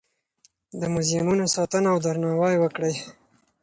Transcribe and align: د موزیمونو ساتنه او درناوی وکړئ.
د 0.79 0.81
موزیمونو 0.93 1.45
ساتنه 1.55 1.87
او 1.93 1.97
درناوی 2.05 2.55
وکړئ. 2.59 2.95